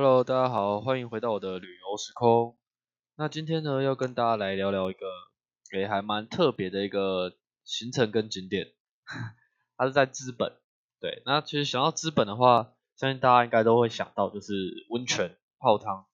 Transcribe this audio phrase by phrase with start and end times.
[0.00, 2.56] Hello，大家好，欢迎回到我的旅游时空。
[3.16, 5.06] 那今天呢，要跟大家来聊聊一个，
[5.76, 8.74] 也，还蛮特别的一个行程跟景点。
[9.76, 10.52] 它是在资本。
[11.00, 16.06] 对，那其实想到资本的话，相信大家应该都会想到就是温泉泡汤。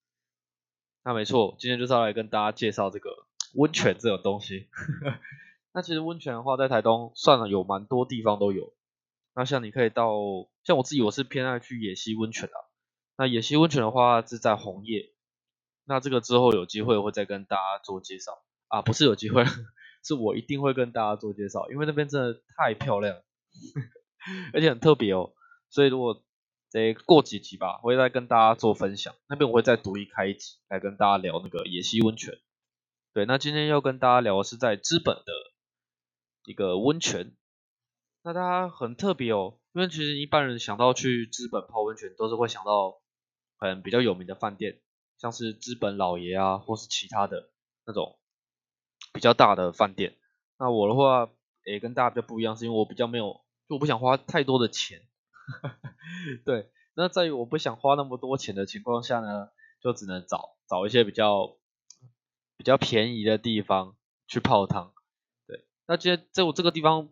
[1.05, 3.11] 那没错，今天就是要来跟大家介绍这个
[3.53, 4.71] 温泉这种东西。
[5.75, 8.73] 那其实温泉的话，在台东算了有蛮多地方都有。
[9.35, 10.15] 那像你可以到，
[10.63, 12.55] 像我自己我是偏爱去野溪温泉的。
[13.17, 15.13] 那野溪温泉的话是在红叶。
[15.87, 19.45] 那这个之后有机会会再跟大家做介绍啊，不是有机会，
[20.03, 23.17] 是我一定会跟大家做介绍，因为那边真的太漂亮，
[24.55, 25.33] 而且很特别哦。
[25.69, 26.23] 所以如果
[26.71, 29.15] 得过几集吧，我会再跟大家做分享。
[29.29, 32.39] 那边我会再独立开一集来跟大家聊那个野溪温泉。
[33.13, 35.33] 对，那今天要跟大家聊的是在资本的
[36.47, 37.37] 一个温泉。
[38.23, 43.03] 那它很特别哦，因为其实一般人想到去资本泡温泉，都是会想到
[43.57, 44.81] 很比较有名的饭店，
[45.19, 47.51] 像是资本老爷啊，或是其他的
[47.87, 48.19] 那种
[49.13, 50.17] 比较大的饭店。
[50.59, 51.31] 那我的话，
[51.65, 55.03] 也跟大家比较不一样，是因为我比较没有，就我不想花太多的钱。
[56.45, 59.49] 对，那在于我不想花那么多钱的情况下呢，
[59.81, 61.57] 就只能找找一些比较
[62.57, 63.97] 比较便宜的地方
[64.27, 64.93] 去泡汤。
[65.47, 67.09] 对，那今天在我这个地方，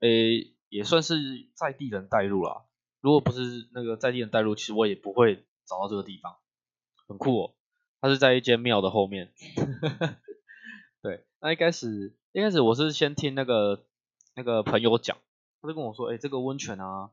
[0.00, 0.52] 诶。
[0.68, 1.14] 也算是
[1.54, 2.64] 在地人带路啦。
[3.00, 6.36] 如果不是那个在地人带路，其实我也不会找到这个地方，
[7.08, 7.54] 很酷哦。
[8.00, 9.32] 它是在一间庙的后面。
[11.02, 13.84] 对，那一开始一开始我是先听那个
[14.34, 15.16] 那个朋友讲，
[15.60, 17.10] 他就跟我说，哎，这个温泉啊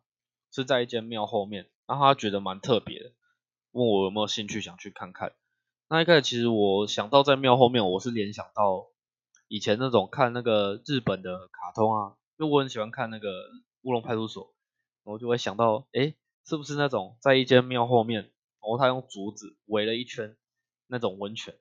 [0.51, 3.11] 是在一间庙后面，然后他觉得蛮特别的，
[3.71, 5.33] 问我有没有兴趣想去看看。
[5.89, 8.87] 那一开始其实我想到在庙后面，我是联想到
[9.47, 12.15] 以前那种看那个日本的卡通啊。
[12.37, 13.29] 因为我很喜欢看那个
[13.83, 14.55] 乌龙派出所，
[15.03, 18.31] 我就会想到，哎，是不是那种在一间庙后面，
[18.63, 20.37] 然后他用竹子围了一圈
[20.87, 21.55] 那种温泉，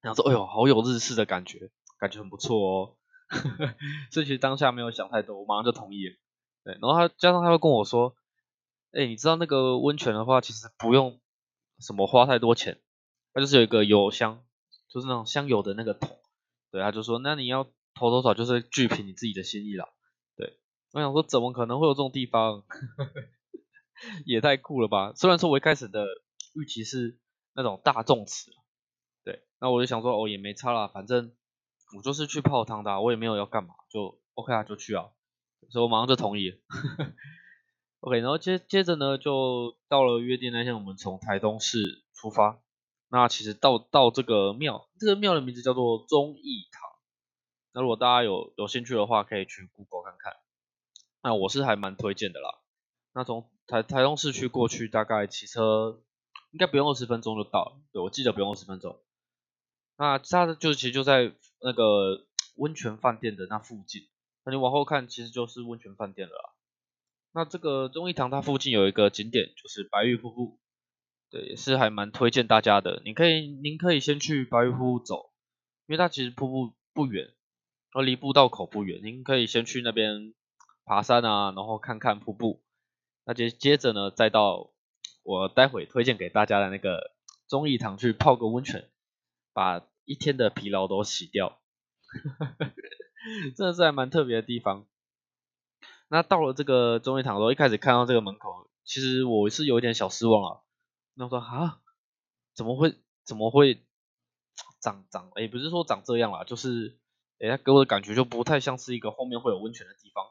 [0.00, 2.96] 然后说，哎呦，好有日式的感觉，感觉很不错哦。
[4.10, 6.16] 所以其实当下没有想太多，我马上就同意了。
[6.64, 8.16] 对，然后他加上他会跟我说，
[8.92, 11.20] 哎，你知道那个温泉的话，其实不用
[11.78, 12.80] 什么花太多钱，
[13.32, 14.42] 它就是有一个油箱，
[14.88, 16.18] 就是那种香油的那个桶。
[16.70, 17.66] 对，他就说，那你要。
[17.92, 19.92] 投多少就是具凭你自己的心意了，
[20.36, 20.58] 对，
[20.92, 22.62] 我想说怎么可能会有这种地方，
[24.24, 25.12] 也太酷了吧！
[25.14, 26.06] 虽然说我一开始的
[26.54, 27.18] 预期是
[27.54, 28.50] 那种大众池，
[29.24, 31.32] 对，那我就想说哦也没差啦，反正
[31.96, 35.10] 我就是去泡汤的，我也没有要干嘛，就 OK 啊就去啊，
[35.70, 36.60] 所以我马上就同意。
[38.00, 42.58] OK，然后接接着呢就到了约定那天，我们从台东市出发，
[43.10, 46.88] 那其实到到这个庙，这个庙的名字叫做忠义堂。
[47.74, 50.36] 那如果大家有有兴趣的话，可以去 Google 看看。
[51.22, 52.58] 那我是还蛮推荐的啦。
[53.12, 56.02] 那从台台东市区过去，大概骑车
[56.50, 57.80] 应该不用二十分钟就到了。
[57.92, 59.00] 对我记得不用二十分钟。
[59.96, 61.32] 那它的就其实就在
[61.62, 62.26] 那个
[62.56, 64.08] 温泉饭店的那附近。
[64.44, 66.56] 那你往后看，其实就是温泉饭店了。
[67.32, 70.58] 那这个忠义堂它附近有一个景点，就是白玉瀑布。
[71.30, 73.00] 对，也是还蛮推荐大家的。
[73.04, 75.30] 你可以，您可以先去白玉瀑布走，
[75.86, 77.32] 因为它其实瀑布不远。
[77.92, 80.34] 而离步道口不远，您可以先去那边
[80.84, 82.64] 爬山啊，然后看看瀑布。
[83.30, 84.72] 那接接着呢，再到
[85.22, 87.12] 我待会推荐给大家的那个
[87.46, 88.90] 忠义堂去泡个温泉，
[89.52, 91.60] 把一天的疲劳都洗掉。
[93.56, 94.84] 真的是还蛮特别的地方。
[96.08, 100.60] 那到了这个忠义堂的时候，一开始看到这个门口，其实我是有点小失望啊。
[101.14, 101.80] 那我说啊，
[102.56, 103.84] 怎么会怎么会
[104.80, 105.30] 长长？
[105.36, 106.98] 也不是说长这样啦，就是。
[107.38, 110.26] 哎，它给我的感觉就不太像是一个后面会有温泉的地方，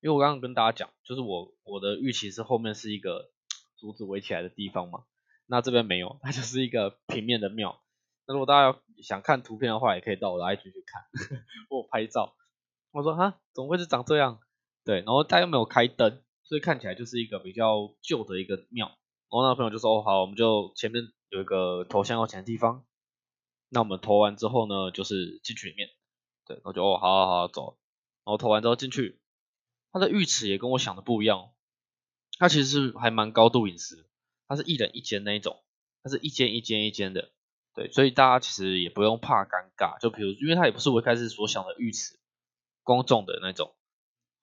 [0.00, 3.30] 因为我刚刚跟大家讲，就是我我的预期是后面是一个
[3.76, 5.04] 竹子围起来的地方嘛，
[5.46, 7.82] 那这边没有， 它就是一个平面的庙。
[8.26, 11.02] 那如果大家想看图片的话，也可以到我的 IG 去看，
[11.68, 12.34] 我拍照。
[12.92, 14.40] 我说哈，怎么会是长这样？
[14.84, 18.86] 对，然后他又没有开灯，所以看起来就是一个比较旧的一个庙。
[18.86, 22.84] 然后那朋友就说，哦好，我们就前面有一个投香油钱的地方，
[23.68, 25.88] 那我们投完之后呢，就是进去里面。
[26.46, 27.78] 对，我就哦，好好好走，
[28.24, 29.19] 然后投完之后进去，
[29.92, 31.50] 它的浴池也跟我想的不一样，
[32.38, 34.08] 它其实是还蛮高度隐私，
[34.46, 35.62] 它是一人一间那一种，
[36.02, 37.32] 它是一间一间一间的，
[37.74, 42.18] 对，所以大家其实也不用怕尴尬，就比如，因为它也不是我一开始所想的浴池，
[42.82, 43.74] 公众的那种，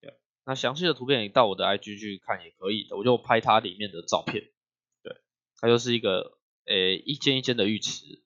[0.02, 0.14] 对，
[0.46, 4.52] 那详细的图片你到我的 IG 去看也可以的，我就拍它里面的照片，
[5.04, 5.16] 对，
[5.60, 8.24] 它就是一个诶一间一间的浴池，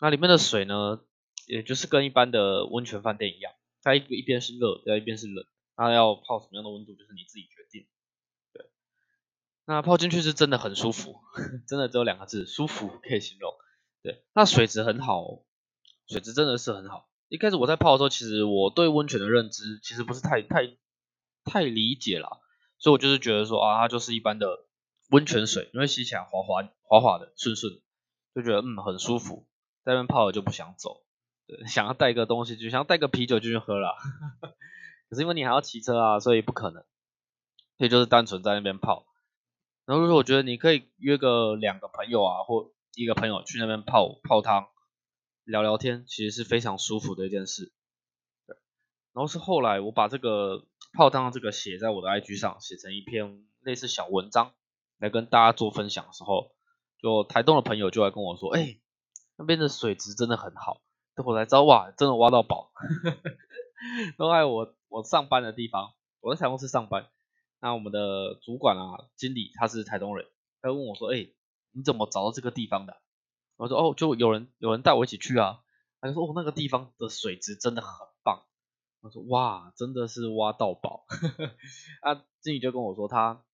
[0.00, 1.04] 那里面的水呢？
[1.48, 5.44] 也就是跟一般的温泉饭店一样，它一一边是热，另一边是冷，
[5.76, 7.86] 那要泡什么样的温度就是你自己决定。
[8.52, 8.70] 对，
[9.64, 11.20] 那泡进去是真的很舒服，
[11.68, 13.52] 真的只有两个字，舒服可以形容。
[14.02, 15.42] 对，那水质很好，
[16.06, 17.08] 水质真的是很好。
[17.28, 20.76] 一开始我在泡的时候，其实我对温泉的认知其实不是太太
[21.44, 22.40] 太理解啦，
[22.78, 24.66] 所以我就是觉得说啊，它就是一般的
[25.08, 27.80] 温泉水，因为洗起来滑滑滑滑的，顺顺，
[28.34, 29.46] 就觉得嗯很舒服，
[29.84, 31.04] 在那泡了就不想走，
[31.66, 33.96] 想要带个东西就想要带个啤酒进去喝了，
[35.12, 36.82] 可是因为你还要骑车啊，所以不可能，
[37.76, 39.04] 所以就是单纯在那边泡。
[39.84, 44.68] 然后如果我觉得你可以约个两个朋友啊，或一个朋友去那边泡泡汤，
[45.44, 47.74] 聊聊天，其实是非常舒服的一件事。
[48.46, 48.56] 对，
[49.12, 50.64] 然后是后来我把这个
[50.94, 54.54] 泡汤这个写在我的 IG 上，写成一篇类似小文章，
[54.96, 56.52] 来跟大家做分享的时候，
[57.02, 58.78] 就台东的朋友就来跟我说，哎，
[59.36, 60.80] 那边的水质真的很好，
[61.14, 62.72] 等我才知道哇，真的挖到宝。
[64.16, 67.08] 都在我我上班的地方，我在台东市上班。
[67.60, 70.26] 那我们的主管啊，经理他是台东人，
[70.60, 71.28] 他问我说：“哎，
[71.72, 73.00] 你怎么找到这个地方的？”
[73.56, 75.60] 我说：“哦，就有人有人带我一起去啊。”
[76.00, 78.42] 他就说：“哦，那个地方的水质真的很棒。”
[79.02, 81.06] 我说：“哇，真的是挖到宝。
[82.02, 83.44] ”啊，经理就跟我说，他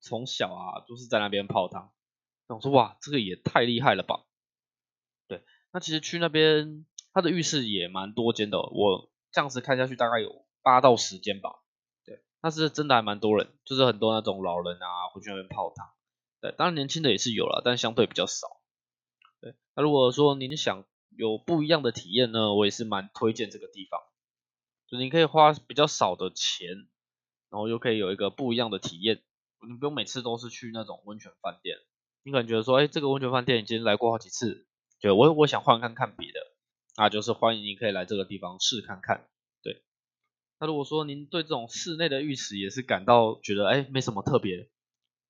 [0.00, 1.92] 从小啊就是在那边泡汤。
[2.46, 4.24] 我说：“哇，这个也太厉害了吧？”
[5.28, 5.42] 对，
[5.72, 11.60] 那其实去那边，他的浴室也蛮多间的，我这样子看下去大概有八到十间吧。
[12.04, 15.90] 对那是真的还蛮多人，就是很多那种老人啊，会去那边泡汤。
[16.40, 18.46] 对，当然年轻的也是有了，但相对比较少。
[19.40, 20.84] 对，那如果说您想
[21.16, 24.00] 有不一样的体验呢，我也是蛮推荐这个地方。
[24.86, 26.68] 就你可以花比较少的钱，
[27.50, 29.22] 然后又可以有一个不一样的体验。
[29.68, 31.76] 你不用每次都是去那种温泉饭店，
[32.22, 34.68] 你可能觉得说，哎，这个温泉饭店已经来过好几次，
[35.00, 36.37] 对我我想换看看别的，
[36.98, 39.28] 那就是欢迎您可以来这个地方试看看。
[39.62, 39.84] 对
[40.58, 44.68] 那如果说您对这种室内的浴池也是感到觉得哎没什么特别，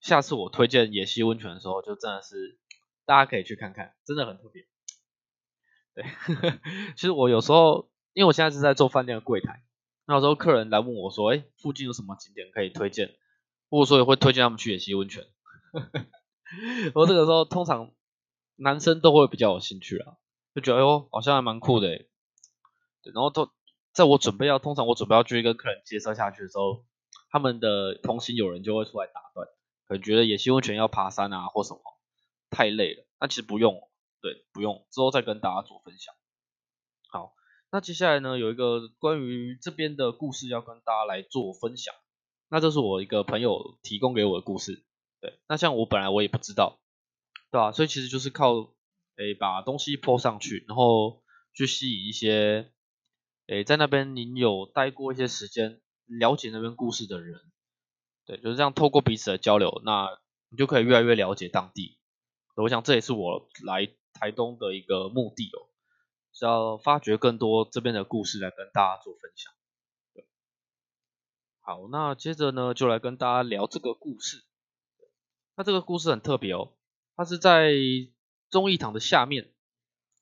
[0.01, 2.59] 下次我推荐野溪温泉的时候，就真的是
[3.05, 4.67] 大家可以去看看，真的很特别。
[5.95, 6.05] 对，
[6.97, 9.63] 其实我有时候因为我现在是在做饭店的柜台，
[10.07, 13.15] 那有时候客人来问我说，哎，附近有什么景点可以推荐，
[13.69, 15.27] 或者说也会推荐他们去野溪温泉。
[16.95, 17.93] 我这个时候通常
[18.57, 20.17] 男生都会比较有兴趣啊，
[20.59, 23.51] 就觉得哎好像还蛮酷的，对，然后都。
[23.91, 26.85] 在我准备要，通常我准备要继续跟客人接车下去的时候，
[27.31, 29.49] 他们的同行友人就会出来打断，
[29.89, 31.81] 可能觉得野溪温泉要爬山啊或什么，
[32.49, 33.05] 太累了。
[33.19, 33.89] 那其实不用，
[34.21, 36.15] 对，不用，之后再跟大家做分享。
[37.11, 37.35] 好，
[37.73, 41.93] 那接下来呢，有一个关于这边的故事要跟大家来做分享。
[42.49, 44.85] 那这是我一个朋友提供给我的故事，
[45.21, 46.79] 对，那像我本来我也不知道，
[47.51, 47.73] 对吧？
[47.73, 48.71] 所以其实就是靠
[49.19, 51.23] 诶把东西泼上去，然后
[51.53, 52.73] 去吸引一些。
[53.49, 57.41] 诶，在那边您有待过一些时间，了解那边故事的人，
[58.27, 60.19] 对，就是这样，透过彼此的交流，那
[60.51, 61.99] 你就可以越来越了解当地。
[62.57, 65.65] 我想这也是我来台东的一个目的哦，
[66.35, 69.51] 是要发掘更多这边的故事来跟大家做分享。
[71.61, 74.45] 好，那接着呢，就来跟大家聊这个故事。
[75.57, 76.75] 那这个故事很特别哦，
[77.17, 77.73] 它是在
[78.51, 79.53] 忠义堂的下面，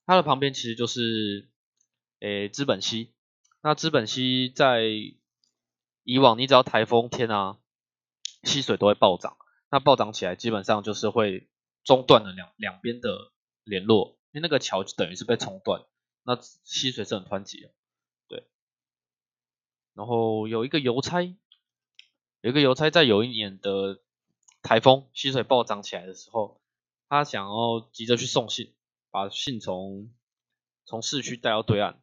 [0.04, 1.48] 它的旁边其实就是
[2.20, 3.12] 诶资本溪。
[3.62, 4.84] 那资本溪在
[6.04, 7.58] 以往，你只要台风天啊，
[8.44, 9.36] 溪水都会暴涨。
[9.70, 11.48] 那暴涨起来，基本上就是会
[11.82, 13.32] 中断了两两边的
[13.64, 15.84] 联络，因为那个桥就等于是被冲断。
[16.22, 17.70] 那溪水是很湍急的，
[18.28, 18.44] 对。
[19.94, 24.00] 然后有一个邮差，有一个邮差在有一年的
[24.62, 26.60] 台风溪水暴涨起来的时候，
[27.08, 28.74] 他想要急着去送信，
[29.10, 30.12] 把信从
[30.84, 32.02] 从市区带到对岸。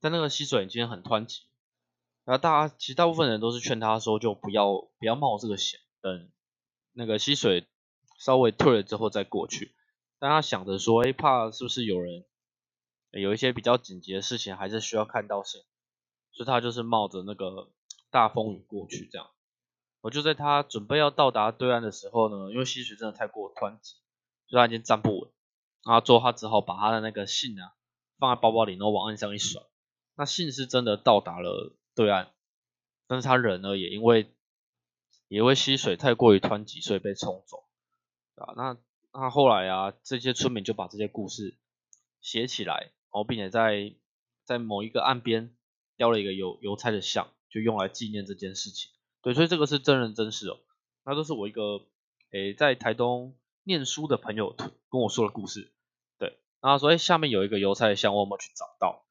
[0.00, 1.42] 但那个溪水已经很湍急，
[2.24, 6.28] 然后大家其实大部分人都是劝他说，就不要不要冒这个险，等
[6.92, 7.68] 那个溪水
[8.18, 9.76] 稍微退了之后再过去。
[10.18, 12.24] 但他想着说，哎，怕是不是有人
[13.12, 15.62] 有一些比较紧急的事情，还是需要看到线，
[16.32, 17.70] 所以他就是冒着那个
[18.10, 19.08] 大风雨过去。
[19.08, 19.30] 这样，
[20.00, 23.94] 我就在他准备要到达对岸的时候呢，因为溪水真的太过湍急，
[24.52, 25.30] 所以他已经站不稳，
[25.82, 27.72] 然后最后他只好把他的那个信啊
[28.18, 29.62] 放在包包里，然后往岸上一甩。
[30.14, 32.28] 那信是真的到达了对岸，
[33.06, 34.30] 但是他人呢也因为
[35.28, 37.64] 也因为溪水太过于湍急，所以被冲走
[38.34, 38.52] 啊。
[38.54, 38.76] 那
[39.14, 41.56] 那后来啊，这些村民就把这些故事
[42.20, 43.94] 写起来，然后并且在
[44.44, 45.56] 在某一个岸边
[45.96, 48.90] 雕了一个邮邮差的像，就用来纪念这件事情。
[49.22, 50.58] 对，所以这个是真人真事哦。
[51.06, 51.86] 那这是我一个
[52.32, 54.54] 诶在台东念书的朋友
[54.90, 55.72] 跟我说的故事。
[56.18, 59.04] 对，然后说诶下面有一个邮差的像，我有没有去找到？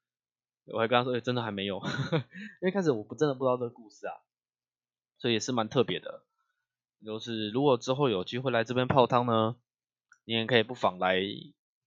[0.66, 1.80] 我还跟他说，哎，真的还没有，
[2.60, 4.14] 因为开始我不真的不知道这个故事啊，
[5.18, 6.24] 所以也是蛮特别的。
[7.04, 9.56] 就是如果之后有机会来这边泡汤呢，
[10.24, 11.20] 你也可以不妨来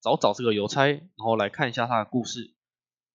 [0.02, 2.54] 找找这个邮差，然后来看一下他的故事。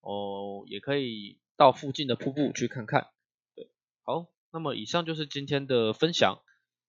[0.00, 3.08] 哦，也可以到附近的瀑布去看看。
[3.54, 3.68] 对，
[4.02, 6.40] 好，那么以上就是今天的分享。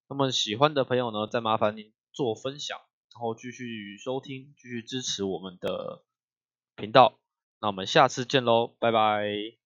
[0.08, 2.77] 那么喜欢的朋友呢，再麻烦您做分享，
[3.13, 6.03] 然后继续收听，继续支持我们的
[6.75, 7.20] 频道。
[7.60, 9.61] 那我们下次见喽，拜拜。